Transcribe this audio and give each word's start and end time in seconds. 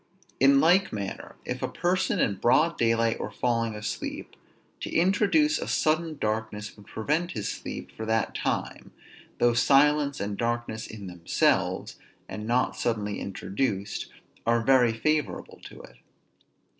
In 0.39 0.59
like 0.59 0.91
manner, 0.91 1.35
if 1.45 1.61
a 1.61 1.67
person 1.67 2.17
in 2.17 2.37
broad 2.37 2.75
daylight 2.75 3.19
were 3.19 3.29
falling 3.29 3.75
asleep, 3.75 4.35
to 4.79 4.89
introduce 4.91 5.59
a 5.59 5.67
sudden 5.67 6.17
darkness 6.17 6.75
would 6.75 6.87
prevent 6.87 7.33
his 7.33 7.47
sleep 7.51 7.91
for 7.95 8.03
that 8.07 8.33
time, 8.33 8.93
though 9.37 9.53
silence 9.53 10.19
and 10.19 10.37
darkness 10.39 10.87
in 10.87 11.05
themselves, 11.05 11.97
and 12.27 12.47
not 12.47 12.75
suddenly 12.75 13.19
introduced, 13.19 14.07
are 14.43 14.63
very 14.63 14.91
favorable 14.91 15.59
to 15.65 15.83
it. 15.83 15.97